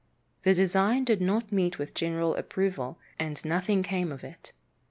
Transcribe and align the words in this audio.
The 0.41 0.55
design 0.55 1.03
did 1.03 1.21
not 1.21 1.51
meet 1.51 1.77
with 1.77 1.93
general 1.93 2.33
approval, 2.35 2.97
and 3.19 3.39
nothing 3.45 3.83
came 3.83 4.11
of 4.11 4.23
it. 4.23 4.51